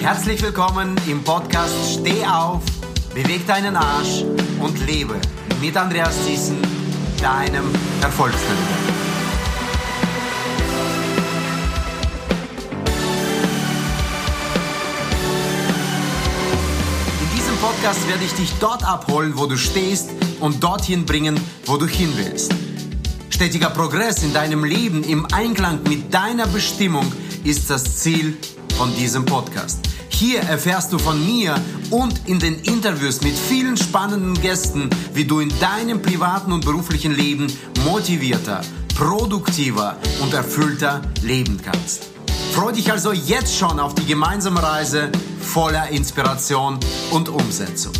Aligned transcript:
Herzlich 0.00 0.40
willkommen 0.40 0.96
im 1.06 1.22
Podcast 1.22 1.74
Steh 1.92 2.24
auf, 2.24 2.62
beweg 3.14 3.46
deinen 3.46 3.76
Arsch 3.76 4.24
und 4.58 4.86
lebe 4.86 5.20
mit 5.60 5.76
Andreas 5.76 6.14
Thiessen, 6.26 6.56
deinem 7.20 7.66
Erfolgsfilmer. 8.00 8.58
In 17.20 17.36
diesem 17.36 17.56
Podcast 17.58 18.08
werde 18.08 18.24
ich 18.24 18.32
dich 18.32 18.54
dort 18.58 18.82
abholen, 18.82 19.34
wo 19.36 19.44
du 19.44 19.58
stehst 19.58 20.08
und 20.40 20.64
dorthin 20.64 21.04
bringen, 21.04 21.38
wo 21.66 21.76
du 21.76 21.86
hin 21.86 22.10
willst. 22.16 22.54
Stetiger 23.28 23.68
Progress 23.68 24.22
in 24.22 24.32
deinem 24.32 24.64
Leben 24.64 25.04
im 25.04 25.26
Einklang 25.26 25.82
mit 25.82 26.12
deiner 26.12 26.46
Bestimmung 26.46 27.12
ist 27.44 27.68
das 27.68 27.98
Ziel 27.98 28.38
von 28.78 28.96
diesem 28.96 29.26
Podcast. 29.26 29.89
Hier 30.20 30.40
erfährst 30.40 30.92
du 30.92 30.98
von 30.98 31.18
mir 31.24 31.54
und 31.88 32.28
in 32.28 32.38
den 32.38 32.56
Interviews 32.64 33.22
mit 33.22 33.32
vielen 33.32 33.78
spannenden 33.78 34.34
Gästen, 34.42 34.90
wie 35.14 35.24
du 35.24 35.40
in 35.40 35.48
deinem 35.60 36.02
privaten 36.02 36.52
und 36.52 36.62
beruflichen 36.62 37.12
Leben 37.12 37.46
motivierter, 37.86 38.60
produktiver 38.94 39.96
und 40.20 40.34
erfüllter 40.34 41.00
leben 41.22 41.58
kannst. 41.64 42.10
Freue 42.52 42.74
dich 42.74 42.92
also 42.92 43.12
jetzt 43.12 43.56
schon 43.56 43.80
auf 43.80 43.94
die 43.94 44.04
gemeinsame 44.04 44.62
Reise 44.62 45.10
voller 45.40 45.88
Inspiration 45.88 46.78
und 47.12 47.30
Umsetzung. 47.30 47.94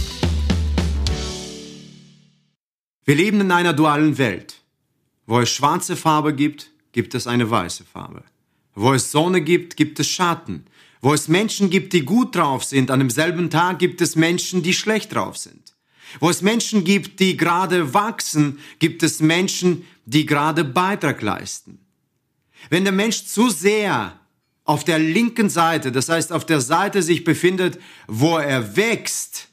Wir 3.06 3.14
leben 3.14 3.40
in 3.40 3.50
einer 3.50 3.72
dualen 3.72 4.18
Welt. 4.18 4.56
Wo 5.24 5.40
es 5.40 5.48
schwarze 5.48 5.96
Farbe 5.96 6.34
gibt, 6.34 6.70
gibt 6.92 7.14
es 7.14 7.26
eine 7.26 7.50
weiße 7.50 7.84
Farbe. 7.90 8.24
Wo 8.74 8.92
es 8.92 9.10
Sonne 9.10 9.40
gibt, 9.40 9.78
gibt 9.78 9.98
es 10.00 10.06
Schatten. 10.06 10.66
Wo 11.00 11.14
es 11.14 11.28
Menschen 11.28 11.70
gibt, 11.70 11.92
die 11.92 12.04
gut 12.04 12.36
drauf 12.36 12.64
sind, 12.64 12.90
an 12.90 13.00
demselben 13.00 13.48
Tag 13.48 13.78
gibt 13.78 14.00
es 14.00 14.16
Menschen, 14.16 14.62
die 14.62 14.74
schlecht 14.74 15.14
drauf 15.14 15.36
sind. 15.36 15.74
Wo 16.18 16.28
es 16.28 16.42
Menschen 16.42 16.84
gibt, 16.84 17.20
die 17.20 17.36
gerade 17.36 17.94
wachsen, 17.94 18.58
gibt 18.78 19.02
es 19.02 19.20
Menschen, 19.20 19.86
die 20.04 20.26
gerade 20.26 20.64
Beitrag 20.64 21.22
leisten. 21.22 21.78
Wenn 22.68 22.84
der 22.84 22.92
Mensch 22.92 23.24
zu 23.24 23.48
sehr 23.48 24.18
auf 24.64 24.84
der 24.84 24.98
linken 24.98 25.48
Seite, 25.48 25.92
das 25.92 26.08
heißt 26.08 26.32
auf 26.32 26.44
der 26.44 26.60
Seite 26.60 27.02
sich 27.02 27.24
befindet, 27.24 27.78
wo 28.06 28.36
er 28.36 28.76
wächst 28.76 29.48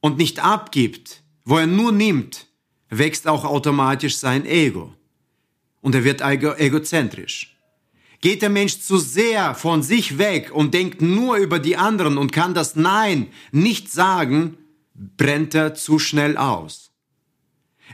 und 0.00 0.16
nicht 0.16 0.42
abgibt, 0.42 1.22
wo 1.44 1.58
er 1.58 1.66
nur 1.66 1.92
nimmt, 1.92 2.46
wächst 2.88 3.26
auch 3.26 3.44
automatisch 3.44 4.16
sein 4.16 4.46
Ego. 4.46 4.94
Und 5.80 5.94
er 5.94 6.04
wird 6.04 6.20
ego 6.20 6.54
egozentrisch. 6.54 7.55
Geht 8.26 8.42
der 8.42 8.50
Mensch 8.50 8.80
zu 8.80 8.98
sehr 8.98 9.54
von 9.54 9.84
sich 9.84 10.18
weg 10.18 10.50
und 10.52 10.74
denkt 10.74 11.00
nur 11.00 11.36
über 11.36 11.60
die 11.60 11.76
anderen 11.76 12.18
und 12.18 12.32
kann 12.32 12.54
das 12.54 12.74
Nein 12.74 13.28
nicht 13.52 13.92
sagen, 13.92 14.58
brennt 14.94 15.54
er 15.54 15.76
zu 15.76 16.00
schnell 16.00 16.36
aus. 16.36 16.90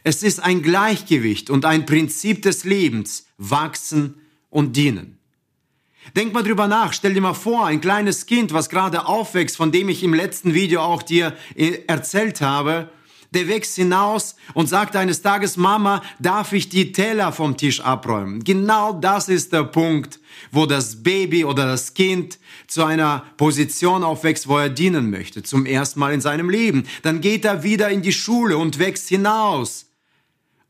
Es 0.04 0.22
ist 0.22 0.42
ein 0.42 0.62
Gleichgewicht 0.62 1.50
und 1.50 1.66
ein 1.66 1.84
Prinzip 1.84 2.40
des 2.40 2.64
Lebens, 2.64 3.26
wachsen 3.36 4.22
und 4.48 4.74
dienen. 4.74 5.18
Denk 6.16 6.32
mal 6.32 6.42
drüber 6.42 6.66
nach, 6.66 6.94
stell 6.94 7.12
dir 7.12 7.20
mal 7.20 7.34
vor, 7.34 7.66
ein 7.66 7.82
kleines 7.82 8.24
Kind, 8.24 8.54
was 8.54 8.70
gerade 8.70 9.04
aufwächst, 9.04 9.58
von 9.58 9.70
dem 9.70 9.90
ich 9.90 10.02
im 10.02 10.14
letzten 10.14 10.54
Video 10.54 10.80
auch 10.80 11.02
dir 11.02 11.36
äh, 11.56 11.80
erzählt 11.88 12.40
habe, 12.40 12.90
der 13.34 13.48
wächst 13.48 13.76
hinaus 13.76 14.36
und 14.54 14.68
sagt 14.68 14.96
eines 14.96 15.22
Tages, 15.22 15.56
Mama, 15.56 16.02
darf 16.18 16.52
ich 16.52 16.68
die 16.68 16.92
Teller 16.92 17.32
vom 17.32 17.56
Tisch 17.56 17.80
abräumen? 17.80 18.44
Genau 18.44 18.92
das 18.92 19.28
ist 19.28 19.52
der 19.52 19.64
Punkt, 19.64 20.20
wo 20.50 20.66
das 20.66 21.02
Baby 21.02 21.44
oder 21.44 21.66
das 21.66 21.94
Kind 21.94 22.38
zu 22.66 22.84
einer 22.84 23.24
Position 23.36 24.04
aufwächst, 24.04 24.48
wo 24.48 24.58
er 24.58 24.68
dienen 24.68 25.10
möchte, 25.10 25.42
zum 25.42 25.66
ersten 25.66 26.00
Mal 26.00 26.12
in 26.12 26.20
seinem 26.20 26.50
Leben. 26.50 26.84
Dann 27.02 27.20
geht 27.20 27.44
er 27.44 27.62
wieder 27.62 27.90
in 27.90 28.02
die 28.02 28.12
Schule 28.12 28.56
und 28.56 28.78
wächst 28.78 29.08
hinaus 29.08 29.86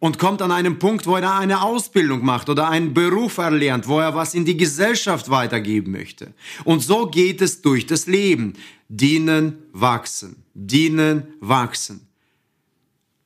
und 0.02 0.18
kommt 0.18 0.42
an 0.42 0.50
einen 0.50 0.80
Punkt, 0.80 1.06
wo 1.06 1.16
er 1.16 1.38
eine 1.38 1.62
Ausbildung 1.62 2.24
macht 2.24 2.48
oder 2.48 2.68
einen 2.68 2.92
Beruf 2.92 3.38
erlernt, 3.38 3.86
wo 3.86 4.00
er 4.00 4.16
was 4.16 4.34
in 4.34 4.44
die 4.44 4.56
Gesellschaft 4.56 5.30
weitergeben 5.30 5.92
möchte. 5.92 6.34
Und 6.64 6.80
so 6.80 7.06
geht 7.06 7.40
es 7.40 7.62
durch 7.62 7.86
das 7.86 8.08
Leben. 8.08 8.54
Dienen, 8.88 9.58
wachsen. 9.72 10.42
Dienen, 10.54 11.34
wachsen. 11.38 12.08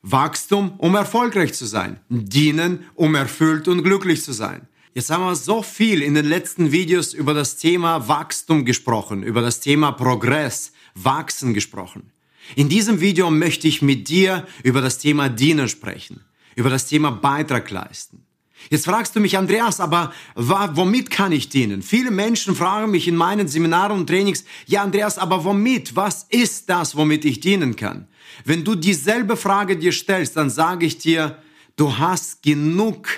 Wachstum, 0.09 0.75
um 0.79 0.95
erfolgreich 0.95 1.53
zu 1.55 1.67
sein. 1.67 1.99
Dienen, 2.09 2.85
um 2.95 3.17
erfüllt 3.17 3.67
und 3.67 3.83
glücklich 3.83 4.23
zu 4.23 4.33
sein. 4.33 4.69
Jetzt 4.95 5.11
haben 5.11 5.25
wir 5.25 5.35
so 5.35 5.63
viel 5.63 6.01
in 6.01 6.15
den 6.15 6.27
letzten 6.27 6.71
Videos 6.71 7.13
über 7.13 7.35
das 7.35 7.57
Thema 7.57 8.07
Wachstum 8.07 8.65
gesprochen, 8.65 9.25
über 9.25 9.43
das 9.43 9.59
Thema 9.59 9.91
Progress, 9.91 10.73
Wachsen 10.95 11.55
gesprochen. 11.55 12.13
In 12.55 12.69
diesem 12.69 13.01
Video 13.01 13.31
möchte 13.31 13.67
ich 13.67 13.83
mit 13.83 14.09
dir 14.09 14.47
über 14.63 14.81
das 14.81 14.99
Thema 14.99 15.29
Dienen 15.29 15.69
sprechen, 15.69 16.21
über 16.55 16.71
das 16.71 16.87
Thema 16.87 17.11
Beitrag 17.11 17.69
leisten. 17.69 18.25
Jetzt 18.71 18.85
fragst 18.85 19.15
du 19.17 19.21
mich, 19.21 19.37
Andreas, 19.37 19.81
aber 19.81 20.13
womit 20.37 21.11
kann 21.11 21.33
ich 21.33 21.49
dienen? 21.49 21.83
Viele 21.83 22.13
Menschen 22.13 22.55
fragen 22.55 22.93
mich 22.93 23.09
in 23.09 23.17
meinen 23.17 23.49
Seminaren 23.49 23.99
und 23.99 24.07
Trainings, 24.07 24.45
ja, 24.67 24.83
Andreas, 24.83 25.19
aber 25.19 25.45
womit? 25.45 25.97
Was 25.97 26.27
ist 26.31 26.69
das, 26.71 26.97
womit 26.97 27.25
ich 27.25 27.41
dienen 27.41 27.75
kann? 27.75 28.07
Wenn 28.45 28.65
du 28.65 28.75
dieselbe 28.75 29.37
Frage 29.37 29.77
dir 29.77 29.93
stellst, 29.93 30.37
dann 30.37 30.51
sage 30.51 30.87
ich 30.87 30.99
dir, 30.99 31.39
du 31.77 31.99
hast 31.99 32.43
genug 32.43 33.09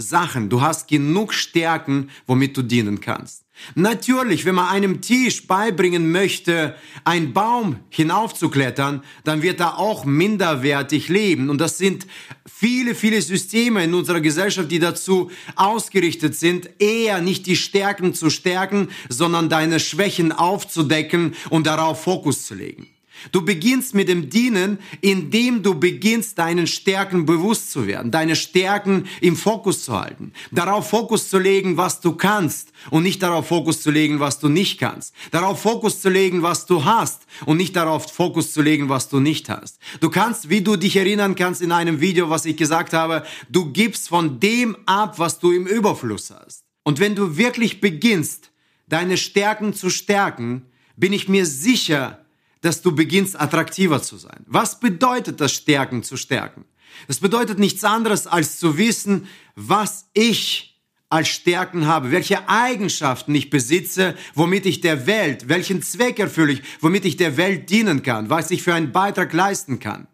Sachen, 0.00 0.48
du 0.48 0.60
hast 0.60 0.86
genug 0.86 1.34
Stärken, 1.34 2.10
womit 2.26 2.56
du 2.56 2.62
dienen 2.62 3.00
kannst. 3.00 3.44
Natürlich, 3.74 4.44
wenn 4.44 4.54
man 4.54 4.68
einem 4.68 5.00
Tisch 5.00 5.48
beibringen 5.48 6.12
möchte, 6.12 6.76
einen 7.02 7.32
Baum 7.32 7.80
hinaufzuklettern, 7.90 9.02
dann 9.24 9.42
wird 9.42 9.58
er 9.58 9.78
auch 9.78 10.04
minderwertig 10.04 11.08
leben. 11.08 11.50
Und 11.50 11.60
das 11.60 11.78
sind 11.78 12.06
viele, 12.46 12.94
viele 12.94 13.20
Systeme 13.20 13.82
in 13.82 13.94
unserer 13.94 14.20
Gesellschaft, 14.20 14.70
die 14.70 14.78
dazu 14.78 15.32
ausgerichtet 15.56 16.36
sind, 16.36 16.70
eher 16.78 17.20
nicht 17.20 17.46
die 17.46 17.56
Stärken 17.56 18.14
zu 18.14 18.30
stärken, 18.30 18.88
sondern 19.08 19.48
deine 19.48 19.80
Schwächen 19.80 20.30
aufzudecken 20.30 21.34
und 21.50 21.66
darauf 21.66 22.04
Fokus 22.04 22.46
zu 22.46 22.54
legen. 22.54 22.86
Du 23.32 23.44
beginnst 23.44 23.94
mit 23.94 24.08
dem 24.08 24.30
Dienen, 24.30 24.78
indem 25.00 25.62
du 25.62 25.74
beginnst, 25.74 26.38
deinen 26.38 26.66
Stärken 26.66 27.26
bewusst 27.26 27.70
zu 27.70 27.86
werden, 27.86 28.10
deine 28.10 28.36
Stärken 28.36 29.06
im 29.20 29.36
Fokus 29.36 29.84
zu 29.84 29.98
halten, 29.98 30.32
darauf 30.50 30.88
Fokus 30.88 31.28
zu 31.28 31.38
legen, 31.38 31.76
was 31.76 32.00
du 32.00 32.12
kannst 32.12 32.72
und 32.90 33.02
nicht 33.02 33.22
darauf 33.22 33.48
Fokus 33.48 33.82
zu 33.82 33.90
legen, 33.90 34.20
was 34.20 34.38
du 34.38 34.48
nicht 34.48 34.78
kannst, 34.78 35.14
darauf 35.30 35.60
Fokus 35.60 36.00
zu 36.00 36.08
legen, 36.08 36.42
was 36.42 36.66
du 36.66 36.84
hast 36.84 37.22
und 37.46 37.56
nicht 37.56 37.76
darauf 37.76 38.12
Fokus 38.12 38.52
zu 38.52 38.62
legen, 38.62 38.88
was 38.88 39.08
du 39.08 39.20
nicht 39.20 39.48
hast. 39.48 39.78
Du 40.00 40.10
kannst, 40.10 40.48
wie 40.48 40.60
du 40.60 40.76
dich 40.76 40.96
erinnern 40.96 41.34
kannst 41.34 41.62
in 41.62 41.72
einem 41.72 42.00
Video, 42.00 42.30
was 42.30 42.44
ich 42.44 42.56
gesagt 42.56 42.92
habe, 42.92 43.24
du 43.48 43.72
gibst 43.72 44.08
von 44.08 44.40
dem 44.40 44.76
ab, 44.86 45.18
was 45.18 45.38
du 45.38 45.52
im 45.52 45.66
Überfluss 45.66 46.30
hast. 46.30 46.64
Und 46.84 47.00
wenn 47.00 47.14
du 47.14 47.36
wirklich 47.36 47.80
beginnst, 47.80 48.50
deine 48.88 49.16
Stärken 49.16 49.74
zu 49.74 49.90
stärken, 49.90 50.66
bin 50.96 51.12
ich 51.12 51.28
mir 51.28 51.46
sicher, 51.46 52.24
dass 52.60 52.82
du 52.82 52.94
beginnst 52.94 53.40
attraktiver 53.40 54.02
zu 54.02 54.16
sein. 54.16 54.44
Was 54.46 54.80
bedeutet 54.80 55.40
das 55.40 55.52
Stärken 55.52 56.02
zu 56.02 56.16
stärken? 56.16 56.64
Das 57.06 57.20
bedeutet 57.20 57.58
nichts 57.58 57.84
anderes 57.84 58.26
als 58.26 58.58
zu 58.58 58.76
wissen, 58.78 59.28
was 59.54 60.08
ich 60.14 60.68
als 61.10 61.28
Stärken 61.28 61.86
habe, 61.86 62.10
welche 62.10 62.48
Eigenschaften 62.48 63.34
ich 63.34 63.48
besitze, 63.48 64.14
womit 64.34 64.66
ich 64.66 64.80
der 64.80 65.06
Welt, 65.06 65.48
welchen 65.48 65.82
Zweck 65.82 66.18
erfülle 66.18 66.52
ich, 66.52 66.62
womit 66.80 67.04
ich 67.04 67.16
der 67.16 67.36
Welt 67.36 67.70
dienen 67.70 68.02
kann, 68.02 68.28
was 68.28 68.50
ich 68.50 68.62
für 68.62 68.74
einen 68.74 68.92
Beitrag 68.92 69.32
leisten 69.32 69.78
kann. 69.78 70.06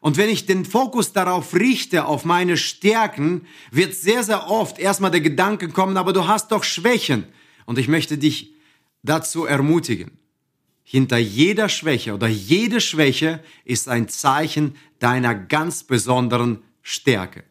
Und 0.00 0.18
wenn 0.18 0.28
ich 0.28 0.46
den 0.46 0.64
Fokus 0.64 1.12
darauf 1.12 1.52
richte, 1.54 2.04
auf 2.04 2.24
meine 2.24 2.56
Stärken, 2.56 3.44
wird 3.72 3.92
sehr, 3.92 4.22
sehr 4.22 4.48
oft 4.48 4.78
erstmal 4.78 5.10
der 5.10 5.20
Gedanke 5.20 5.68
kommen, 5.68 5.96
aber 5.96 6.12
du 6.12 6.28
hast 6.28 6.52
doch 6.52 6.62
Schwächen. 6.62 7.24
Und 7.64 7.76
ich 7.76 7.88
möchte 7.88 8.16
dich 8.16 8.54
dazu 9.02 9.46
ermutigen. 9.46 10.16
Hinter 10.88 11.18
jeder 11.18 11.68
Schwäche 11.68 12.14
oder 12.14 12.28
jede 12.28 12.80
Schwäche 12.80 13.42
ist 13.64 13.88
ein 13.88 14.08
Zeichen 14.08 14.76
deiner 15.00 15.34
ganz 15.34 15.82
besonderen 15.82 16.62
Stärke. 16.80 17.42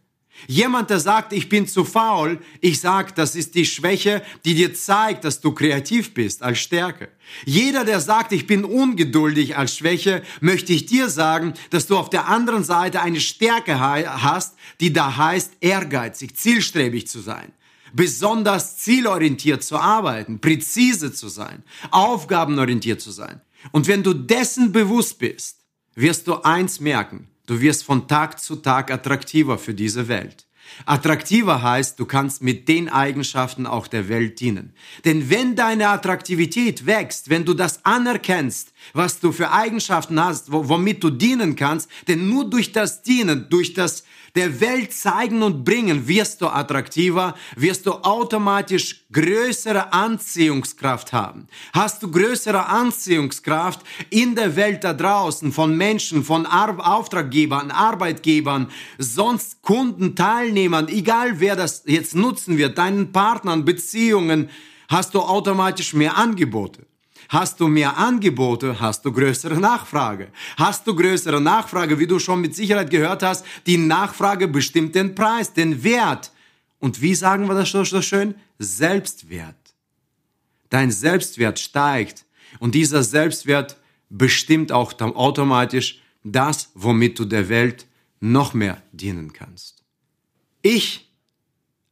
Jemand, 0.47 0.89
der 0.89 1.01
sagt, 1.01 1.33
ich 1.33 1.49
bin 1.49 1.67
zu 1.67 1.83
faul, 1.83 2.39
ich 2.61 2.79
sag, 2.79 3.13
das 3.15 3.35
ist 3.35 3.55
die 3.55 3.65
Schwäche, 3.65 4.21
die 4.45 4.55
dir 4.55 4.73
zeigt, 4.73 5.25
dass 5.25 5.41
du 5.41 5.51
kreativ 5.51 6.13
bist 6.13 6.43
als 6.43 6.59
Stärke. 6.59 7.09
Jeder, 7.45 7.83
der 7.83 7.99
sagt, 7.99 8.31
ich 8.31 8.47
bin 8.47 8.63
ungeduldig 8.63 9.57
als 9.57 9.75
Schwäche, 9.75 10.23
möchte 10.39 10.71
ich 10.71 10.85
dir 10.85 11.09
sagen, 11.09 11.55
dass 11.71 11.87
du 11.87 11.97
auf 11.97 12.09
der 12.09 12.29
anderen 12.29 12.63
Seite 12.63 13.01
eine 13.01 13.19
Stärke 13.19 13.81
hast, 13.81 14.55
die 14.79 14.93
da 14.93 15.17
heißt, 15.17 15.57
ehrgeizig, 15.59 16.37
zielstrebig 16.37 17.09
zu 17.09 17.19
sein 17.19 17.51
besonders 17.95 18.77
zielorientiert 18.77 19.63
zu 19.63 19.77
arbeiten, 19.77 20.39
präzise 20.39 21.13
zu 21.13 21.29
sein, 21.29 21.63
aufgabenorientiert 21.91 23.01
zu 23.01 23.11
sein. 23.11 23.41
Und 23.71 23.87
wenn 23.87 24.03
du 24.03 24.13
dessen 24.13 24.71
bewusst 24.71 25.17
bist, 25.19 25.61
wirst 25.95 26.27
du 26.27 26.35
eins 26.43 26.79
merken, 26.79 27.29
du 27.45 27.61
wirst 27.61 27.83
von 27.83 28.07
Tag 28.07 28.39
zu 28.39 28.57
Tag 28.57 28.91
attraktiver 28.91 29.57
für 29.57 29.73
diese 29.73 30.07
Welt. 30.07 30.45
Attraktiver 30.85 31.61
heißt, 31.61 31.99
du 31.99 32.05
kannst 32.05 32.41
mit 32.41 32.67
den 32.67 32.89
Eigenschaften 32.89 33.65
auch 33.67 33.87
der 33.87 34.09
Welt 34.09 34.39
dienen. 34.39 34.73
Denn 35.05 35.29
wenn 35.29 35.55
deine 35.55 35.89
Attraktivität 35.89 36.85
wächst, 36.85 37.29
wenn 37.29 37.45
du 37.45 37.53
das 37.53 37.85
anerkennst, 37.85 38.73
was 38.93 39.19
du 39.19 39.31
für 39.31 39.51
Eigenschaften 39.51 40.19
hast, 40.19 40.51
womit 40.51 41.03
du 41.03 41.11
dienen 41.11 41.55
kannst, 41.55 41.89
denn 42.07 42.29
nur 42.29 42.49
durch 42.49 42.71
das 42.71 43.03
Dienen, 43.03 43.47
durch 43.49 43.73
das 43.73 44.03
der 44.35 44.59
Welt 44.59 44.93
zeigen 44.93 45.41
und 45.41 45.63
bringen, 45.63 46.07
wirst 46.07 46.41
du 46.41 46.47
attraktiver, 46.47 47.35
wirst 47.55 47.85
du 47.85 47.93
automatisch 47.93 49.05
größere 49.11 49.93
Anziehungskraft 49.93 51.13
haben. 51.13 51.47
Hast 51.73 52.03
du 52.03 52.11
größere 52.11 52.65
Anziehungskraft 52.65 53.81
in 54.09 54.35
der 54.35 54.55
Welt 54.55 54.83
da 54.83 54.93
draußen 54.93 55.51
von 55.51 55.75
Menschen, 55.77 56.23
von 56.23 56.45
Ar 56.45 56.75
Auftraggebern, 56.85 57.71
Arbeitgebern, 57.71 58.67
sonst 58.97 59.61
Kunden, 59.61 60.15
Teilnehmern, 60.15 60.87
egal 60.89 61.39
wer 61.39 61.55
das 61.55 61.83
jetzt 61.85 62.15
nutzen 62.15 62.57
wird, 62.57 62.77
deinen 62.77 63.11
Partnern, 63.11 63.65
Beziehungen, 63.65 64.49
hast 64.89 65.13
du 65.13 65.21
automatisch 65.21 65.93
mehr 65.93 66.17
Angebote. 66.17 66.85
Hast 67.29 67.59
du 67.59 67.67
mehr 67.67 67.97
Angebote, 67.97 68.79
hast 68.79 69.05
du 69.05 69.11
größere 69.11 69.59
Nachfrage. 69.59 70.29
Hast 70.57 70.85
du 70.85 70.95
größere 70.95 71.41
Nachfrage, 71.41 71.97
wie 71.99 72.07
du 72.07 72.19
schon 72.19 72.41
mit 72.41 72.55
Sicherheit 72.55 72.89
gehört 72.89 73.23
hast, 73.23 73.45
die 73.65 73.77
Nachfrage 73.77 74.47
bestimmt 74.47 74.95
den 74.95 75.15
Preis, 75.15 75.53
den 75.53 75.83
Wert. 75.83 76.31
Und 76.79 77.01
wie 77.01 77.15
sagen 77.15 77.47
wir 77.47 77.55
das 77.55 77.71
so, 77.71 77.83
so 77.83 78.01
schön? 78.01 78.35
Selbstwert. 78.59 79.55
Dein 80.69 80.91
Selbstwert 80.91 81.59
steigt 81.59 82.25
und 82.59 82.75
dieser 82.75 83.03
Selbstwert 83.03 83.77
bestimmt 84.09 84.71
auch 84.71 84.99
automatisch 84.99 86.01
das, 86.23 86.71
womit 86.73 87.19
du 87.19 87.25
der 87.25 87.49
Welt 87.49 87.85
noch 88.19 88.53
mehr 88.53 88.81
dienen 88.91 89.33
kannst. 89.33 89.83
Ich, 90.61 91.11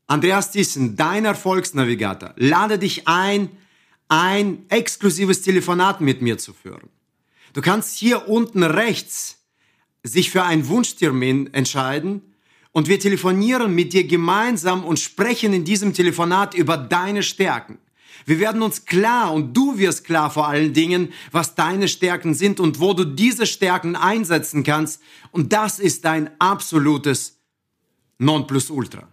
Andreas 0.08 0.52
Thyssen, 0.52 0.96
dein 0.96 1.26
Erfolgsnavigator, 1.26 2.34
lade 2.38 2.80
dich 2.80 3.08
ein, 3.08 3.50
ein 4.08 4.66
exklusives 4.70 5.42
Telefonat 5.42 6.02
mit 6.02 6.22
mir 6.22 6.38
zu 6.38 6.54
führen. 6.54 6.90
Du 7.54 7.62
kannst 7.62 7.98
hier 7.98 8.28
unten 8.28 8.64
rechts 8.64 9.40
sich 10.04 10.32
für 10.32 10.44
einen 10.44 10.68
Wunschtermin 10.68 11.54
entscheiden 11.54 12.22
und 12.72 12.88
wir 12.88 13.00
telefonieren 13.00 13.74
mit 13.74 13.94
dir 13.94 14.06
gemeinsam 14.06 14.84
und 14.84 15.00
sprechen 15.00 15.54
in 15.54 15.64
diesem 15.64 15.94
Telefonat 15.94 16.56
über 16.56 16.78
deine 16.78 17.24
Stärken. 17.24 17.78
Wir 18.26 18.40
werden 18.40 18.62
uns 18.62 18.86
klar 18.86 19.34
und 19.34 19.56
du 19.56 19.78
wirst 19.78 20.06
klar 20.06 20.30
vor 20.30 20.48
allen 20.48 20.74
Dingen, 20.74 21.14
was 21.32 21.56
deine 21.56 21.88
Stärken 21.88 22.34
sind 22.34 22.60
und 22.60 22.80
wo 22.80 22.94
du 22.94 23.06
diese 23.06 23.46
Stärken 23.46 23.96
einsetzen 23.96 24.64
kannst. 24.64 25.02
Und 25.32 25.54
das 25.54 25.80
ist 25.80 26.06
dein 26.06 26.30
absolutes 26.40 27.38
Nonplusultra. 28.18 29.08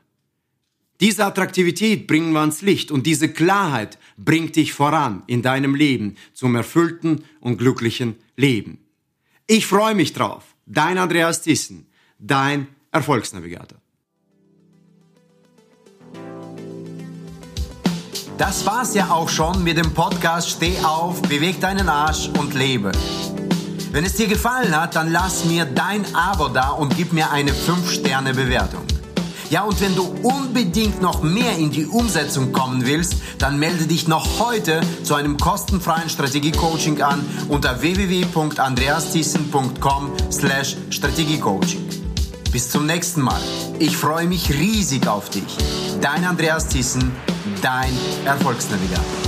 Diese 1.01 1.25
Attraktivität 1.25 2.07
bringen 2.07 2.33
wir 2.33 2.41
ans 2.41 2.61
Licht 2.61 2.91
und 2.91 3.07
diese 3.07 3.31
Klarheit 3.31 3.99
bringt 4.19 4.57
dich 4.57 4.75
voran 4.75 5.23
in 5.27 5.41
deinem 5.41 5.75
Leben 5.75 6.17
zum 6.35 6.55
erfüllten 6.55 7.25
und 7.41 7.57
glücklichen 7.57 8.17
Leben. 8.37 8.79
Ich 9.47 9.67
freue 9.67 9.95
mich 9.95 10.13
drauf. 10.13 10.45
Dein 10.67 10.99
Andreas 10.99 11.41
Thyssen, 11.41 11.87
dein 12.19 12.69
Erfolgsnavigator. 12.93 13.79
Das 18.37 18.65
war's 18.65 18.95
ja 18.95 19.11
auch 19.11 19.29
schon 19.29 19.65
mit 19.65 19.79
dem 19.79 19.93
Podcast 19.93 20.51
Steh 20.51 20.79
auf, 20.83 21.21
beweg 21.23 21.61
deinen 21.61 21.89
Arsch 21.89 22.29
und 22.39 22.55
lebe. 22.55 22.93
Wenn 23.91 24.05
es 24.05 24.15
dir 24.15 24.29
gefallen 24.29 24.79
hat, 24.79 24.97
dann 24.97 25.11
lass 25.11 25.47
mir 25.47 25.65
dein 25.65 26.05
Abo 26.15 26.49
da 26.49 26.71
und 26.71 26.97
gib 26.97 27.13
mir 27.13 27.31
eine 27.31 27.53
5-Sterne-Bewertung. 27.53 28.85
Ja, 29.51 29.65
und 29.65 29.79
wenn 29.81 29.95
du 29.97 30.05
unbedingt 30.23 31.03
noch 31.03 31.25
mehr 31.25 31.59
in 31.59 31.73
die 31.73 31.85
Umsetzung 31.85 32.53
kommen 32.53 32.87
willst, 32.87 33.17
dann 33.39 33.59
melde 33.59 33.89
dich 33.89 34.07
noch 34.07 34.39
heute 34.39 34.81
zu 35.03 35.17
einem 35.17 35.37
kostenfreien 35.39 36.09
Strategiecoaching 36.09 37.03
an 37.03 37.25
unter 37.49 37.83
www.andreastiessen.com 37.83 40.13
slash 40.31 40.77
Strategiecoaching. 40.91 41.85
Bis 42.53 42.71
zum 42.71 42.87
nächsten 42.87 43.23
Mal. 43.23 43.41
Ich 43.81 43.97
freue 43.97 44.29
mich 44.29 44.51
riesig 44.51 45.09
auf 45.09 45.31
dich. 45.31 45.57
Dein 46.01 46.25
Andreas 46.25 46.69
Thyssen, 46.69 47.11
dein 47.61 47.91
Erfolgsnavigator. 48.25 49.20